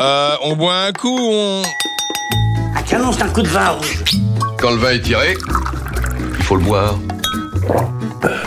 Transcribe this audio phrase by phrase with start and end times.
[0.00, 1.62] Euh, on boit un coup, on...
[2.74, 4.02] Un canon, c'est un coup de vin rouge.
[4.58, 5.36] Quand le vin est tiré,
[6.38, 6.98] il faut le boire.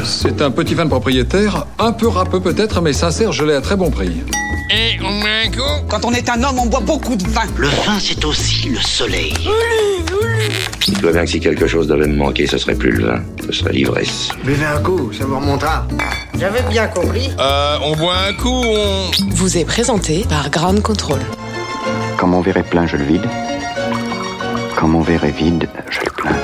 [0.03, 3.61] C'est un petit vin de propriétaire, un peu râpeux peut-être, mais sincère, je l'ai à
[3.61, 4.23] très bon prix.
[4.71, 7.43] Et on boit un coup Quand on est un homme, on boit beaucoup de vin.
[7.57, 9.35] Le vin, c'est aussi le soleil.
[10.87, 13.21] Je dois bien que si quelque chose devait me manquer, ce serait plus le vin,
[13.45, 14.29] ce serait l'ivresse.
[14.43, 15.85] Buvez un coup, ça vous remontera.
[16.39, 17.29] J'avais bien compris.
[17.39, 19.11] Euh, on boit un coup, on...
[19.29, 21.19] vous est présenté par Ground Control.
[22.23, 23.27] Quand mon verre est plein, je le vide.
[24.77, 26.37] Quand mon verre est vide, je le plains.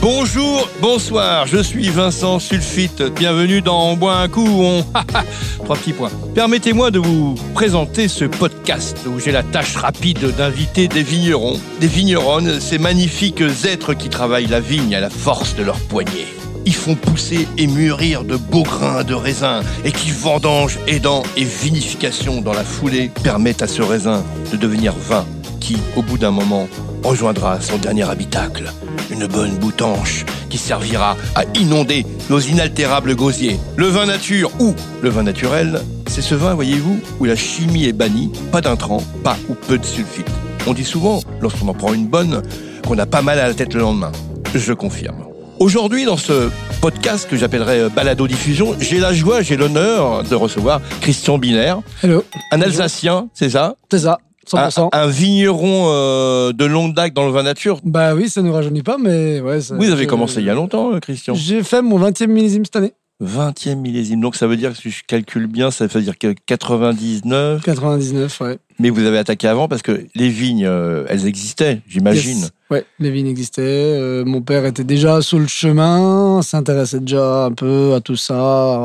[0.00, 3.02] Bonjour, bonsoir, je suis Vincent Sulfite.
[3.02, 4.84] Bienvenue dans On boit un coup, on...
[5.64, 6.12] Trois petits points.
[6.32, 11.88] Permettez-moi de vous présenter ce podcast où j'ai la tâche rapide d'inviter des vignerons, des
[11.88, 16.28] vigneronnes, ces magnifiques êtres qui travaillent la vigne à la force de leurs poignets.
[16.72, 22.40] Font pousser et mûrir de beaux grains de raisin et qui vendangent, aidant et vinification
[22.40, 25.26] dans la foulée permettent à ce raisin de devenir vin
[25.60, 26.68] qui, au bout d'un moment,
[27.02, 28.72] rejoindra son dernier habitacle,
[29.10, 33.58] une bonne boutanche qui servira à inonder nos inaltérables gosiers.
[33.76, 37.92] Le vin nature ou le vin naturel, c'est ce vin, voyez-vous, où la chimie est
[37.92, 40.30] bannie, pas d'intrants, pas ou peu de sulfite.
[40.66, 42.40] On dit souvent, lorsqu'on en prend une bonne,
[42.88, 44.12] qu'on a pas mal à la tête le lendemain.
[44.54, 45.29] Je confirme.
[45.60, 46.48] Aujourd'hui, dans ce
[46.80, 52.24] podcast que j'appellerais Balado Diffusion, j'ai la joie, j'ai l'honneur de recevoir Christian Binaire, Hello.
[52.50, 53.76] un Alsacien, c'est ça?
[53.90, 54.18] C'est ça,
[54.54, 54.88] un, 100%.
[54.92, 57.78] un vigneron euh, de longue date dans le vin nature.
[57.84, 59.60] Bah oui, ça nous rajeunit pas, mais ouais.
[59.60, 61.34] ça- Vous avez commencé il y a longtemps, euh, Christian.
[61.34, 62.94] J'ai fait mon 20e millésime cette année.
[63.22, 64.22] 20e millésime.
[64.22, 67.62] Donc ça veut dire, si je calcule bien, ça veut dire que 99.
[67.62, 68.58] 99, ouais.
[68.78, 72.38] Mais vous avez attaqué avant parce que les vignes, euh, elles existaient, j'imagine.
[72.38, 72.50] Yes.
[72.70, 73.62] Ouais, les vignes existaient.
[73.64, 78.36] euh, mon père était déjà sur le chemin, s'intéressait déjà un peu à tout ça,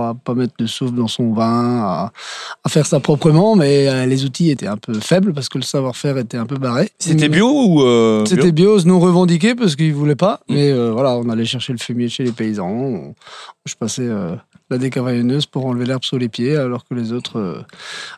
[0.09, 2.11] à pas mettre de souffle dans son vin, à,
[2.63, 5.63] à faire ça proprement, mais euh, les outils étaient un peu faibles parce que le
[5.63, 6.89] savoir-faire était un peu barré.
[6.97, 10.39] C'était bio ou euh, C'était bio non revendiqué parce qu'ils voulaient pas.
[10.49, 10.53] Mm.
[10.55, 12.67] Mais euh, voilà, on allait chercher le fumier chez les paysans.
[12.67, 13.13] On-
[13.67, 14.35] je passais euh,
[14.69, 17.65] la décavaillonneuse pour enlever l'herbe sous les pieds, alors que les autres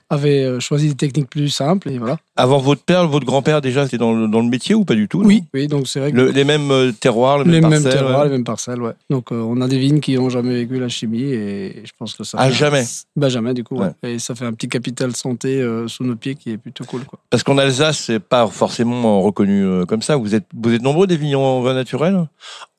[0.09, 1.89] avaient choisi des techniques plus simples.
[1.89, 2.17] Et voilà.
[2.35, 5.07] Avant votre père, votre grand-père déjà, c'était dans le, dans le métier ou pas du
[5.07, 7.71] tout Oui, oui, donc c'est vrai que Le- les mêmes euh, terroirs, les, les mêmes
[7.83, 7.91] parcelles.
[7.91, 8.25] terroirs, ouais.
[8.25, 8.93] les mêmes parcelles, ouais.
[9.09, 12.13] Donc euh, on a des vignes qui n'ont jamais vécu la chimie et je pense
[12.15, 12.37] que ça.
[12.39, 12.83] Ah, fait- jamais
[13.15, 13.75] Bah jamais du coup.
[13.77, 13.91] ouais.
[14.03, 17.03] Et ça fait un petit capital santé euh, sous nos pieds qui est plutôt cool,
[17.05, 17.19] quoi.
[17.29, 20.15] Parce qu'en Alsace, c'est pas forcément reconnu euh, comme ça.
[20.15, 22.27] Vous êtes, vous êtes nombreux des vignerons en vin naturel?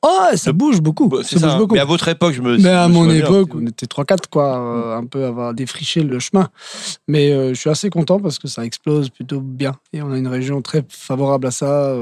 [0.01, 1.09] Oh, ça bouge beaucoup.
[1.09, 1.57] Bah, Ça C'est bouge ça.
[1.57, 1.73] beaucoup.
[1.75, 2.57] Mais à votre époque, je me.
[2.57, 3.15] Mais à me mon bien.
[3.15, 6.49] époque, on était 3-4, quoi, euh, un peu avoir défriché le chemin.
[7.07, 9.73] Mais je suis assez content parce que ça explose plutôt bien.
[9.91, 11.93] Et on a une région très favorable à ça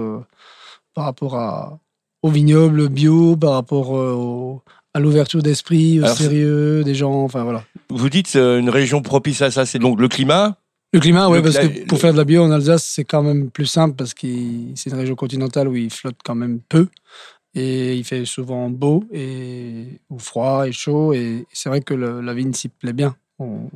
[0.97, 1.79] par rapport à,
[2.23, 4.63] au vignoble bio, par rapport euh, au-
[4.95, 7.21] à l'ouverture d'esprit, au Alors, sérieux des gens.
[7.23, 7.63] Enfin voilà.
[7.91, 10.57] Vous dites euh, une région propice à ça, c'est donc le climat.
[10.93, 13.51] Le climat, oui, parce que pour faire de la bio en Alsace, c'est quand même
[13.51, 14.25] plus simple parce que
[14.73, 16.87] c'est une région continentale où il flotte quand même peu.
[17.53, 21.13] Et il fait souvent beau, et, ou froid et chaud.
[21.13, 23.15] Et c'est vrai que le- la vigne s'y plaît bien.
[23.37, 23.69] On-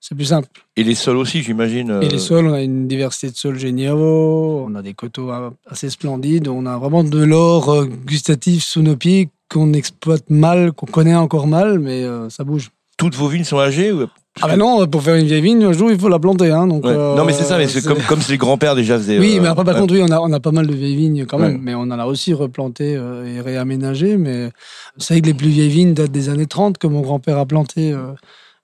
[0.00, 0.48] C'est plus simple.
[0.76, 1.90] Et les sols aussi, j'imagine.
[1.90, 4.64] euh, Et les sols, on a une diversité de sols géniaux.
[4.68, 6.48] On a des coteaux euh, assez splendides.
[6.48, 11.16] On a vraiment de l'or euh, gustatif sous nos pieds qu'on exploite mal, qu'on connaît
[11.16, 12.70] encore mal, mais euh, ça bouge.
[12.96, 14.06] Toutes vos vignes sont âgées ou-
[14.40, 16.50] Ah ben non, pour faire une vieille vigne, un jour, il faut la planter.
[16.52, 16.92] Hein, donc, Ouais.
[16.92, 19.18] euh, Non, mais c'est ça, mais c'est comme, comme les grands-pères déjà faisaient.
[19.18, 19.80] Oui, euh, mais après, par ouais.
[19.80, 21.60] contre, oui, on a, on a pas mal de vieilles vignes quand même, Ouais.
[21.60, 24.16] mais on en a aussi replanté euh, et réaménagé.
[24.16, 24.50] Mais
[24.98, 27.46] c'est vrai que les plus vieilles vignes datent des années 30 que mon grand-père a
[27.46, 28.12] planté euh,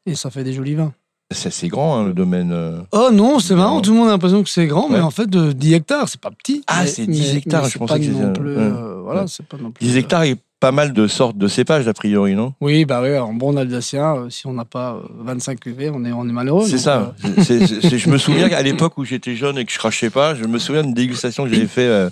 [0.06, 0.92] et ça fait des jolis vins.
[1.34, 2.50] C'est assez grand, hein, le domaine.
[2.52, 2.78] euh.
[2.92, 5.28] Oh non, c'est marrant, tout le monde a l'impression que c'est grand, mais en fait,
[5.28, 6.62] de 10 hectares, c'est pas petit.
[6.66, 9.26] Ah, c'est 10 mais- hectares, mais je pensais que c'était- plus, euh, Voilà, Ouais.
[9.28, 9.84] c'est pas non plus.
[9.84, 12.54] 10 hectares et pas mal de sortes de cépages, a priori, non?
[12.62, 16.02] Oui, bah oui, en bon alsacien, euh, si on n'a pas euh, 25 cuvées, on
[16.06, 16.66] est, on est malheureux.
[16.66, 17.14] C'est ça.
[17.22, 20.44] euh, je me souviens qu'à l'époque où j'étais jeune et que je crachais pas, je
[20.44, 22.08] me souviens d'une dégustation que j'avais fait euh,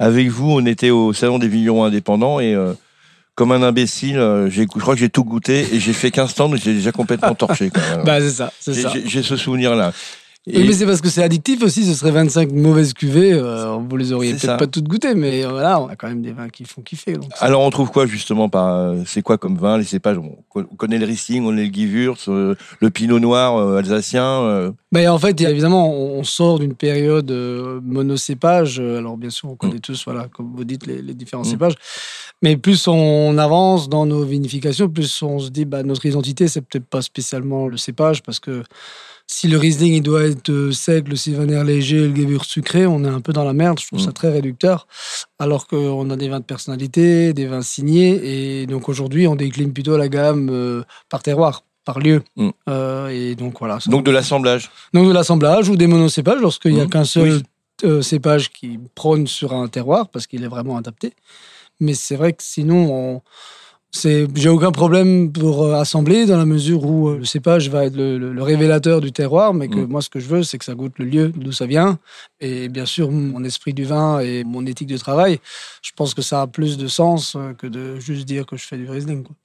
[0.00, 0.50] avec vous.
[0.50, 2.72] On était au salon des vignerons indépendants et euh,
[3.34, 6.30] comme un imbécile, euh, j'ai- je crois que j'ai tout goûté et j'ai fait 15
[6.30, 7.70] stands, mais j'ai déjà complètement torché.
[7.70, 7.82] quoi.
[7.88, 8.04] Voilà.
[8.04, 8.92] bah, c'est ça, c'est ça.
[9.04, 9.92] j'ai ce souvenir-là.
[10.48, 13.76] Oui, Et- mais c'est parce que c'est addictif aussi, ce serait 25 mauvaises cuvées, euh,
[13.88, 16.32] vous les auriez peut-être pas toutes goûtées, mais euh, voilà, on a quand même des
[16.32, 17.12] vins qui font kiffer.
[17.12, 20.18] donc Alors on trouve quoi justement par euh, c'est quoi comme vin les cépages?
[20.18, 24.24] On co- on connaît le Riesling, on connaît le Gewürz, le Pinot Noir euh, alsacien.
[24.24, 27.30] euh, Ben, en fait, évidemment, on sort d'une période
[27.84, 28.80] monocépage.
[28.80, 31.50] Alors, bien sûr, on connaît tous, voilà, comme vous dites, les, les différents Mm.
[31.52, 31.74] cépages.
[32.42, 36.62] Mais plus on avance dans nos vinifications, plus on se dit, bah, notre identité, c'est
[36.62, 38.64] peut-être pas spécialement le cépage, parce que
[39.32, 43.02] si le Riesling il doit être euh, sec, le Sylvaner léger, le Gewürz sucré, on
[43.04, 43.78] est un peu dans la merde.
[43.80, 44.04] Je trouve Mm.
[44.04, 44.86] ça très réducteur.
[45.38, 48.60] Alors qu'on a des vins de personnalité, des vins signés.
[48.62, 52.22] Et donc aujourd'hui, on décline plutôt la gamme euh, par terroir, par lieu.
[52.36, 52.50] Mm.
[52.68, 53.80] Euh, et donc voilà.
[53.80, 54.70] ça- Donc de l'assemblage.
[54.92, 56.90] donc de l'assemblage ou des monocépages lorsqu'il n'y a Mhm.
[56.90, 57.42] qu'un seul Oui.
[57.84, 61.14] euh, cépage qui prône sur un terroir parce qu'il est vraiment adapté.
[61.80, 63.22] Mais c'est vrai que sinon, on...
[63.94, 64.26] c'est...
[64.34, 67.94] j'ai aucun problème pour euh, assembler dans la mesure où euh, le cépage va être
[67.96, 69.86] le, le- le révélateur du terroir, mais que Mhm.
[69.86, 71.98] moi ce que je veux, c'est que ça goûte le lieu d'où ça vient.
[72.40, 75.38] Et bien sûr, mon esprit du vin et mon éthique de travail,
[75.82, 78.64] je pense que ça a plus de sens euh, que de juste dire que je
[78.64, 79.22] fais du Riesling.
[79.24, 79.36] quoi.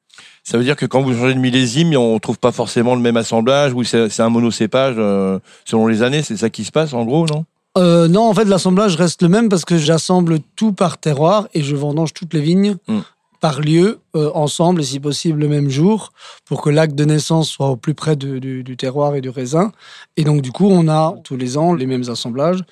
[0.44, 3.18] Ça veut dire que quand vous changez de millésime, on trouve pas forcément le même
[3.18, 6.24] assemblage ou c'est un monocépage euh, selon les années?
[6.24, 7.46] C'est ça qui se passe en gros, non?
[7.78, 11.62] Euh, non, en fait, l'assemblage reste le même parce que j'assemble tout par terroir et
[11.62, 13.00] je vendange toutes les vignes Mm.
[13.40, 16.12] Par lieu, euh, ensemble et si possible le même jour,
[16.46, 19.72] pour que l'acte de naissance soit au plus près du, terroir et du raisin.
[20.16, 22.64] Et donc, du coup, on a tous les ans les mêmes assemblages.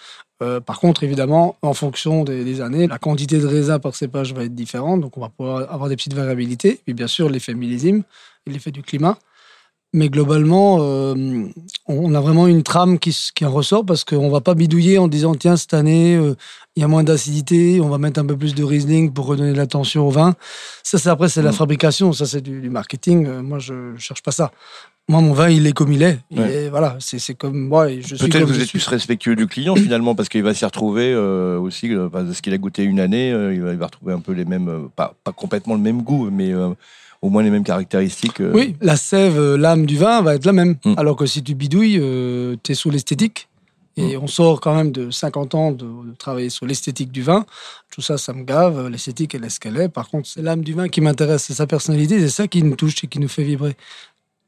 [0.44, 4.44] Euh, par contre, évidemment, en fonction des, années, la quantité de raisin par cépage va
[4.44, 6.81] être différente, donc on va pouvoir avoir des petites variabilités.
[6.88, 8.03] Et bien sûr, l'effet millésime
[8.45, 9.17] et l'effet du climat.
[9.95, 11.15] Mais globalement, euh,
[11.88, 13.15] on a vraiment une trame qui,
[13.45, 16.36] en ressort parce qu'on va pas bidouiller en disant tiens cette année euh,
[16.75, 19.53] il y a moins d'acidité, on va mettre un peu plus de Riesling pour redonner
[19.53, 20.36] de l'attention au vin.
[20.83, 21.62] Ça c'est après c'est la Mm.
[21.62, 23.25] fabrication, ça c'est du, du marketing.
[23.25, 24.51] Euh, moi je, je cherche pas ça.
[25.07, 26.19] Moi mon vin il est comme il est.
[26.30, 26.53] Il Ouais.
[26.65, 29.48] est- voilà c'est c'est comme moi et je Peut-être comme vous êtes plus respectueux du
[29.48, 33.30] client finalement parce qu'il va s'y retrouver euh, aussi parce qu'il a goûté une année,
[33.30, 36.30] il, va, il va retrouver un peu les mêmes, pas, pas complètement le même goût,
[36.30, 36.51] mais
[37.25, 38.39] au moins les mêmes caractéristiques.
[38.39, 38.51] euh.
[38.54, 40.75] Oui, la sève, euh, l'âme du vin va être la même.
[40.86, 40.94] Mm.
[40.98, 42.00] Alors que si tu bidouilles,
[42.63, 43.48] tu es sous l'esthétique.
[43.98, 47.45] Et on sort quand même de 50 ans de, de travailler sur l'esthétique du vin.
[47.89, 48.89] Tout ça, ça me gave.
[48.89, 49.88] L'esthétique, elle est ce qu'elle est.
[49.88, 51.45] Par contre, c'est l'âme du vin qui m'intéresse.
[51.45, 52.19] C'est sa personnalité.
[52.19, 53.77] C'est ça qui nous touche et qui nous fait vibrer.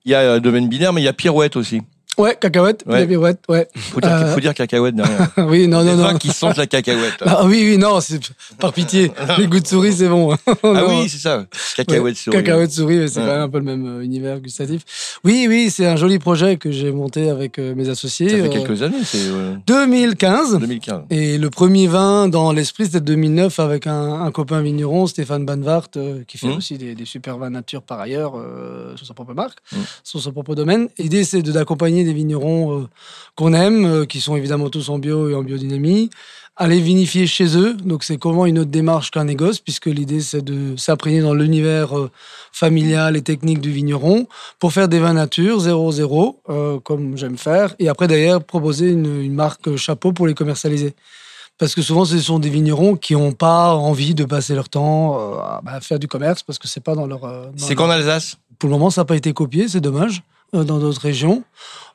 [0.03, 1.81] Il y a euh, domaine binaire, mais il y a pirouette aussi.
[2.17, 3.05] Ouais, cacahuète, Ouais.
[3.49, 3.67] ouais.
[3.75, 4.33] Faut dire, Euh.
[4.33, 5.29] faut dire cacahuète derrière.
[5.47, 6.17] oui, non, Des non, vins non.
[6.17, 7.13] qui sentent la cacahuète.
[7.25, 8.19] Ah oui, oui, non, c'est
[8.59, 9.11] par pitié.
[9.37, 10.33] Les goûts de souris, c'est bon.
[10.47, 10.87] Ah Non.
[11.01, 11.45] oui, c'est ça.
[11.75, 12.37] Cacahuète souris.
[12.37, 13.25] Cacahuète souris, mais c'est Ouais.
[13.27, 14.81] quand même un peu le même euh, univers gustatif.
[15.23, 18.29] Oui, oui, c'est un joli projet que j'ai monté avec euh, mes associés.
[18.29, 20.57] Ça fait euh, quelques années, c'est euh, 2015.
[20.59, 21.01] 2015.
[21.09, 25.89] Et le premier vin dans l'esprit, c'était 2009 avec un, un copain vigneron, Stéphane Banvart,
[26.27, 26.57] qui fait Mhm.
[26.57, 29.79] aussi des, des super vins nature par ailleurs, euh, sur sa propre marque, Mhm.
[30.03, 30.87] sur son propre domaine.
[30.97, 32.87] L'idée, c'est d'accompagner des vignerons euh,
[33.35, 36.09] qu'on aime, euh, qui sont évidemment tous en bio et en biodynamie,
[36.57, 37.75] à les vinifier chez eux.
[37.75, 41.97] Donc, c'est comment une autre démarche qu'un négoce, puisque l'idée, c'est de s'imprégner dans l'univers
[41.97, 42.09] euh,
[42.51, 44.27] familial et technique du vigneron
[44.59, 49.21] pour faire des vins nature 0-0, euh, comme j'aime faire, et après d'ailleurs proposer une,
[49.21, 50.95] une marque chapeau pour les commercialiser.
[51.59, 55.17] Parce que souvent, ce sont des vignerons qui n'ont pas envie de passer leur temps
[55.39, 57.21] à bah, faire du commerce parce que c'est pas dans leur.
[57.55, 58.37] C'est qu'en Alsace?
[58.59, 60.21] Pour le moment, ça n'a pas été copié, c'est dommage,
[60.53, 61.43] dans d'autres régions.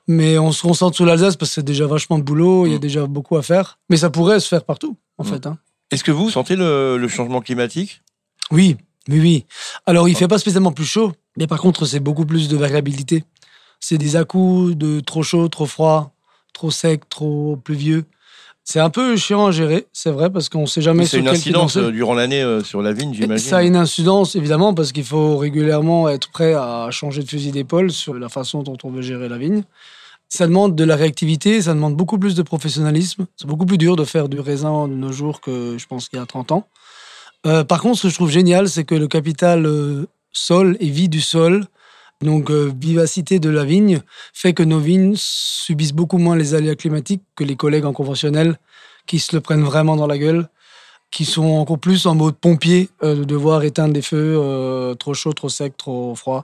[0.08, 2.75] Mais on se concentre sur l'Alsace parce que c'est déjà vachement de boulot, il y
[2.75, 2.81] a Mm.
[2.81, 3.78] déjà beaucoup à faire.
[3.88, 5.26] Mais ça pourrait se faire partout, en Mm.
[5.26, 5.46] fait.
[5.46, 5.58] hein.
[5.90, 8.02] Est-ce que vous sentez le, le changement climatique?
[8.50, 8.76] Oui,
[9.08, 9.46] oui, oui.
[9.87, 13.25] Alors, il fait pas spécialement plus chaud, mais par contre, c'est beaucoup plus de variabilité.
[13.81, 16.14] C'est des à-coups de trop chaud, trop froid,
[16.52, 18.05] trop sec, trop pluvieux.
[18.64, 21.76] C'est un peu chiant à gérer, c'est vrai, parce qu'on sait jamais C'est une incidence
[21.76, 23.48] euh, durant l'année euh, sur la vigne, j'imagine.
[23.48, 27.50] Ça a une incidence, évidemment, parce qu'il faut régulièrement être prêt à changer de fusil
[27.50, 29.64] d'épaule sur la façon dont on veut gérer la vigne.
[30.28, 33.26] Ça demande de la réactivité, ça demande beaucoup plus de professionnalisme.
[33.36, 36.18] C'est beaucoup plus dur de faire du raisin de nos jours que je pense qu'il
[36.18, 36.66] y a 30 ans.
[37.46, 40.88] Euh, par contre, ce que je trouve génial, c'est que le capital euh, sol et
[40.88, 41.66] vie du sol,
[42.22, 44.00] donc euh, vivacité de la vigne,
[44.32, 48.58] fait que nos vignes subissent beaucoup moins les aléas climatiques que les collègues en conventionnel
[49.06, 50.48] qui se le prennent vraiment dans la gueule
[51.12, 55.12] qui sont encore plus en mode pompier, euh, de devoir éteindre des feux euh, trop
[55.12, 56.43] chauds, trop secs, trop froids.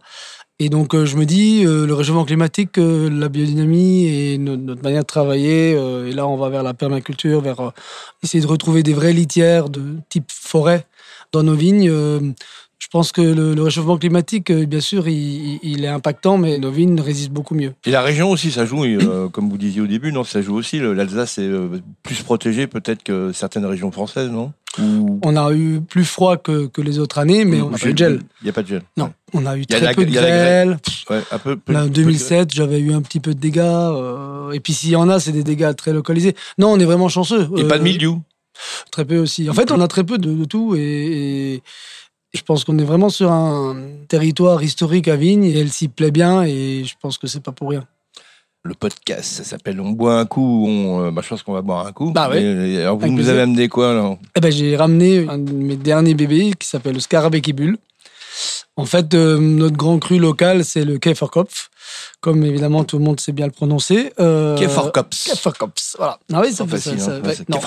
[0.58, 5.02] Et donc, euh, je me dis, le réchauffement climatique, la biodynamie et no- notre manière
[5.02, 7.72] de travailler, et là, on va vers la permaculture, vers
[8.22, 10.84] essayer de retrouver des vraies litières de type forêt
[11.32, 12.34] dans nos vignes.
[12.78, 16.70] Je pense que le, le réchauffement climatique, euh, bien sûr, il, est impactant, mais nos
[16.70, 17.72] vignes résistent beaucoup mieux.
[17.84, 20.54] Et la région aussi, ça joue, euh, comme vous disiez au début, non Ça joue
[20.56, 20.78] aussi.
[20.78, 24.52] L'Alsace est euh, plus protégée peut-être que certaines régions françaises, non?
[24.80, 27.88] Ou- On a eu plus froid que, que les autres années, mais on n'a pas
[27.88, 28.20] eu de gel.
[28.42, 28.82] Il n'y a pas de gel.
[28.96, 30.78] Non, on a eu très la- peu de il y a la grêle.
[31.10, 31.56] Ouais, un peu.
[31.56, 33.58] peu- Là, en peu- 2007, j'avais eu un petit peu de dégâts.
[33.58, 36.34] euh, et puis s'il y en a, c'est des dégâts très localisés.
[36.58, 37.48] Non, on est vraiment chanceux.
[37.56, 38.22] Et Euh, pas de mildiou?
[38.92, 39.48] Très peu aussi.
[39.50, 40.74] En fait, on a très peu de, de tout.
[40.76, 40.80] Et,
[41.54, 41.62] et
[42.34, 43.76] je pense qu'on est vraiment sur un
[44.08, 45.44] territoire historique à Vigne.
[45.44, 46.42] Et elle s'y plaît bien.
[46.44, 47.84] Et je pense que c'est pas pour rien.
[48.64, 50.66] Le podcast, ça s'appelle On boit un coup.
[50.68, 52.10] On, euh, bah, je pense qu'on va boire un coup.
[52.10, 52.42] Bah ouais.
[52.42, 53.32] Et- et alors vous Avec nous plaisir.
[53.34, 54.18] avez amené quoi là?
[54.36, 57.78] Eh ben, j'ai ramené un de mes derniers bébés qui s'appelle le Scarabée qui bulle.
[58.76, 61.70] En fait, euh, notre grand cru local, c'est le Käferkopf,
[62.20, 64.12] comme évidemment tout le monde sait bien le prononcer.
[64.20, 65.24] Euh, Käferkopf.
[65.26, 66.18] Käferkopf, voilà.
[66.32, 67.00] Ah oui, C'est ça fait facile.
[67.00, 67.22] ça- hein.
[67.24, 67.58] ouais, C'est non.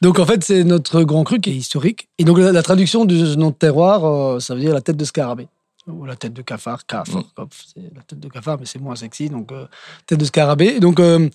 [0.00, 2.08] Donc en fait, c'est notre grand cru qui est historique.
[2.18, 4.96] Et donc la, la traduction du nom de terroir, euh, ça veut dire la tête
[4.96, 5.48] de scarabée.
[5.88, 9.28] Ou la tête de cafard, Käferkopf, c'est la tête de cafard, mais c'est moins sexy,
[9.28, 9.66] donc euh,
[10.06, 10.78] tête de scarabée.
[10.78, 11.28] Donc euh,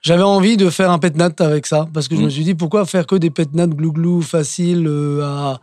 [0.00, 2.24] j'avais envie de faire un pétnat avec ça, parce que je Mm.
[2.24, 4.88] me suis dit pourquoi faire que des pétnats glouglou faciles
[5.22, 5.60] à,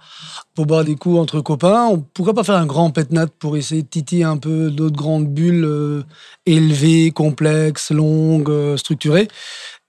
[0.55, 1.87] pour boire des coups entre copains?
[1.91, 5.27] On- Pourquoi pas faire un grand pétnat pour essayer de titiller un peu d'autres grandes
[5.27, 6.05] bulles
[6.45, 9.27] élevées, complexes, longues, structurées?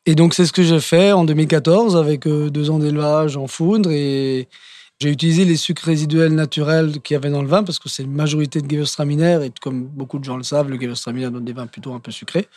[0.07, 3.47] Et donc, c'est ce que j'ai fait en 2014 avec euh, deux ans d'élevage en
[3.47, 3.91] foudre.
[3.91, 4.49] Et
[4.99, 8.03] j'ai utilisé les sucres résiduels naturels qu'il y avait dans le vin parce que c'est
[8.03, 9.45] une majorité de Gewürztraminer.
[9.45, 12.11] Et comme beaucoup de gens le savent, le Gewürztraminer donne des vins plutôt un peu
[12.11, 12.49] sucrés.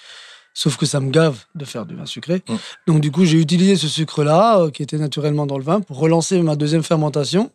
[0.54, 2.44] Sauf que ça me gave de faire du vin sucré.
[2.48, 2.56] Mm.
[2.88, 5.98] Donc, du coup, j'ai utilisé ce sucre-là euh, qui était naturellement dans le vin pour
[5.98, 7.52] relancer ma deuxième fermentation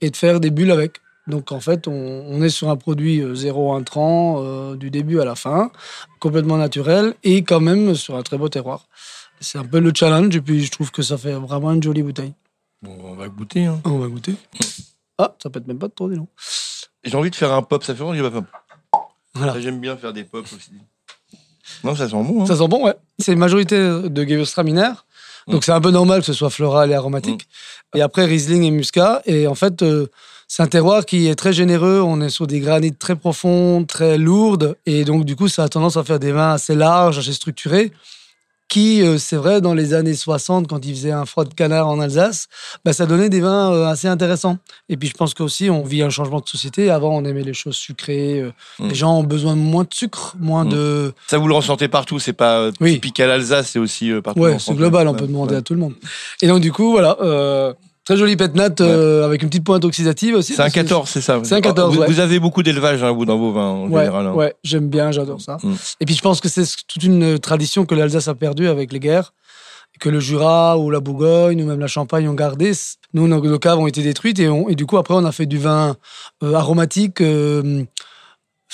[0.00, 1.00] et de faire des bulles avec.
[1.26, 5.20] Donc, en fait, on, on est sur un produit euh, zéro intrant euh, du début
[5.20, 5.72] à la fin,
[6.20, 8.86] complètement naturel et quand même sur un très beau terroir.
[9.44, 12.02] C'est un peu le challenge et puis je trouve que ça fait vraiment une jolie
[12.02, 12.32] bouteille.
[12.82, 13.66] Bon, on va goûter.
[13.66, 13.80] hein.
[13.84, 14.34] On va goûter.
[15.18, 16.28] Ah, ça pète même pas trop, dis donc.
[17.04, 17.84] J'ai envie de faire un pop.
[17.84, 18.46] Ça fait longtemps que j'ai pas fait.
[19.34, 19.52] Voilà.
[19.54, 20.70] Ça, J'aime bien faire des pops aussi.
[21.82, 22.42] Non, ça sent bon.
[22.42, 22.46] hein.
[22.46, 22.94] Ça sent bon, ouais.
[23.18, 24.90] C'est une majorité de Gewürztraminer.
[25.46, 27.46] Donc c'est un peu normal que ce soit floral et aromatique.
[27.94, 29.20] Et après Riesling et Muscat.
[29.26, 30.06] Et en fait, euh,
[30.48, 32.00] c'est un terroir qui est très généreux.
[32.00, 34.76] On est sur des granites très profondes, très lourdes.
[34.86, 37.92] Et donc du coup, ça a tendance à faire des vins assez larges, assez structurés.
[38.68, 41.86] Qui, euh, c'est vrai, dans les années 60, quand il faisait un froid de canard
[41.86, 42.48] en Alsace,
[42.84, 44.56] bah, ça donnait des vins euh, assez intéressants.
[44.88, 46.90] Et puis je pense qu'aussi, on vit un changement de société.
[46.90, 48.40] Avant, on aimait les choses sucrées.
[48.40, 48.88] euh, Mm.
[48.88, 50.68] Les gens ont besoin de moins de sucre, moins Mm.
[50.70, 51.12] de...
[51.28, 52.18] Ça, vous le ressentez partout.
[52.18, 52.94] C'est pas Oui.
[52.94, 54.40] typique à l'Alsace, c'est aussi partout.
[54.40, 55.58] Ouais, France, c'est global, on peut demander Ouais.
[55.58, 55.94] à tout le monde.
[56.42, 57.16] Et donc, du coup, voilà,
[58.04, 60.54] très joli pétnat euh, avec une petite pointe oxydative aussi.
[60.54, 62.06] C'est un parce que 14, c'est ça C'est un 14, vous, ouais.
[62.06, 64.26] vous avez beaucoup d'élevage, hein, vous, dans vos vins, en Ouais, général.
[64.26, 64.32] hein.
[64.34, 65.56] ouais, j'aime bien, j'adore ça.
[65.62, 65.72] Mm.
[66.00, 69.00] Et puis, je pense que c'est toute une tradition que l'Alsace a perdue avec les
[69.00, 69.32] guerres,
[70.00, 72.72] que le Jura ou la Bourgogne ou même la Champagne ont gardé.
[73.14, 75.32] Nous, nos, nos caves ont été détruites et, on- et du coup, après, on a
[75.32, 75.96] fait du vin
[76.42, 77.20] euh, aromatique.
[77.20, 77.84] euh,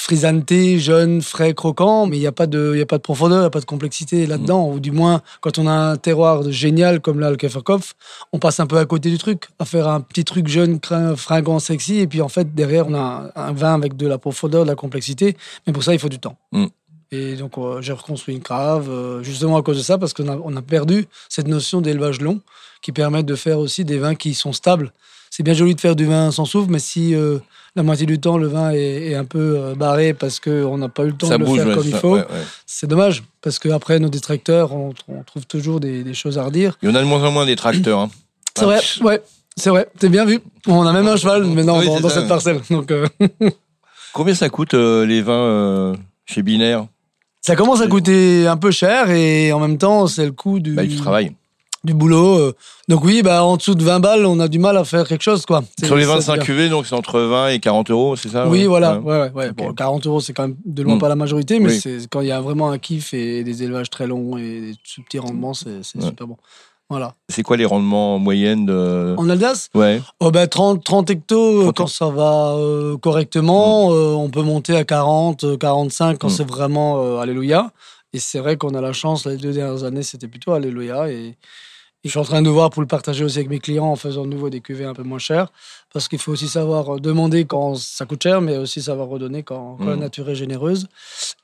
[0.03, 3.03] frisanté, jeune, frais, croquant, mais il n'y a, pas de- il y a pas de
[3.03, 4.69] profondeur, il n'y a pas de complexité là-dedans.
[4.71, 7.93] Ou du moins, quand on a un terroir de génial comme là, le Käferkopf,
[8.33, 10.81] on passe un peu à côté du truc, à faire un petit truc jeune,
[11.17, 14.17] fringant, sexy, et puis en fait, derrière, on a un, un vin avec de la
[14.17, 16.37] profondeur, de la complexité, mais pour ça, il faut du temps.
[16.53, 16.67] Mm.
[17.13, 20.29] Et donc, euh, j'ai reconstruit une cave, euh, justement à cause de ça, parce qu'on
[20.29, 22.41] a, on a perdu cette notion d'élevage long,
[22.83, 24.93] qui permet de faire aussi des vins qui sont stables.
[25.31, 27.39] C'est bien joli de faire du vin sans souffle, mais si euh,
[27.77, 30.89] la moitié du temps, le vin est, est un peu euh, barré parce qu'on n'a
[30.89, 32.45] pas eu le temps Ça de bouge, le faire ouais, comme il faut, ouais, ouais.
[32.67, 36.77] c'est dommage, parce qu'après, nos détracteurs, on, on trouve toujours des, des choses à redire.
[36.83, 38.01] Il y en a de moins en moins des tracteurs.
[38.01, 38.11] hein.
[38.59, 39.23] C'est vrai, ouais,
[39.57, 40.41] c'est vrai, t'es bien vu.
[40.67, 42.61] On a même un cheval maintenant Oui, dans, cette parcelle.
[42.69, 43.07] Donc, euh,
[44.13, 45.95] Combien ça coûte les vins
[46.27, 46.87] chez Binaire?
[47.41, 50.75] Ça commence à coûter un peu cher et en même temps, c'est le coût du,
[50.75, 51.33] bah, Du travail.
[51.85, 52.37] Du boulot.
[52.39, 52.53] euh.
[52.89, 55.23] Donc oui, bah, en dessous de 20 balles, on a du mal à faire quelque
[55.23, 55.47] chose.
[55.47, 55.63] quoi.
[55.83, 56.45] Sur les c'est 25 bien.
[56.45, 58.99] cuvées, donc c'est entre 20 et 40 euros, c'est ça Oui, ouais voilà.
[58.99, 59.13] Ouais.
[59.13, 59.49] Ouais, ouais, ouais.
[59.51, 59.57] Ok.
[59.57, 60.99] Bon, 40 euros, c'est quand même de loin Mm.
[60.99, 61.81] pas la majorité, mais Oui.
[61.81, 64.75] c'est quand il y a vraiment un kiff et des élevages très longs et des
[65.05, 66.37] petits rendements, c'est super bon.
[66.91, 67.15] Voilà.
[67.29, 69.15] C'est quoi les rendements en moyenne de...
[69.17, 70.03] En Alsace, Ouais.
[70.19, 74.43] oh ben 30, 30 hectos, euh, 30 quand ça va euh, correctement, euh, on peut
[74.43, 76.31] monter à 40, euh, 45 quand Mm.
[76.31, 77.71] c'est vraiment euh, Alléluia.
[78.13, 81.11] Et c'est vrai qu'on a la chance, les deux dernières années, c'était plutôt Alléluia.
[81.11, 81.37] Et,
[82.03, 83.95] et je suis en train de voir pour le partager aussi avec mes clients en
[83.97, 85.49] faisant de nouveau des cuvées un peu moins chères.
[85.93, 89.43] Parce qu'il faut aussi savoir euh, demander quand ça coûte cher, mais aussi savoir redonner
[89.43, 90.01] quand, quand la Mm.
[90.01, 90.87] nature est généreuse.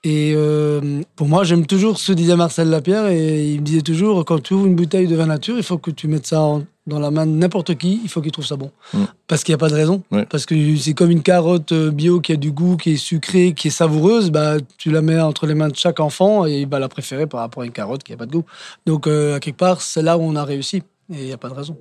[0.02, 3.08] Et euh, pour moi, j'aime toujours ce que disait Marcel Lapierre.
[3.08, 5.78] Et il me disait toujours quand tu ouvres une bouteille de vin nature, il faut
[5.78, 8.00] que tu mettes ça en- dans la main de n'importe qui.
[8.04, 8.70] Il faut qu'il trouve ça bon.
[8.94, 9.04] Mm.
[9.26, 10.02] Parce qu'il n'y a pas de raison.
[10.12, 10.24] Ouais.
[10.28, 13.52] Parce que c'est comme une carotte euh, bio qui a du goût, qui est sucrée,
[13.54, 14.30] qui est savoureuse.
[14.30, 17.26] Bah, tu la mets entre les mains de chaque enfant et il va la préférer
[17.26, 18.44] par rapport à une carotte qui n'a pas de goût.
[18.86, 20.76] Donc, euh, à quelque part, c'est là où on a réussi.
[21.12, 21.76] Et il n'y a pas de raison.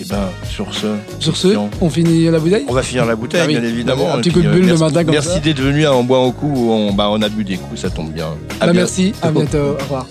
[0.00, 0.86] Et ben, sur ce...
[1.18, 1.48] Sur ce,
[1.82, 3.52] on finit la bouteille On va finir la bouteille, Ah oui.
[3.58, 4.14] bien évidemment.
[4.14, 5.38] Un Et petit coup de euh, bulle le merci, matin comme Merci ça.
[5.40, 6.50] d'être venu à En Bois au Cou.
[6.70, 8.28] On, bah, on a bu des coups, ça tombe bien.
[8.60, 9.58] À Bah, bien- Merci, à bientôt.
[9.58, 10.06] Au revoir.